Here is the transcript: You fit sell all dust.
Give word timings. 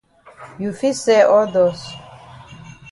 You 0.57 0.73
fit 0.73 0.95
sell 0.95 1.31
all 1.31 1.51
dust. 1.51 1.95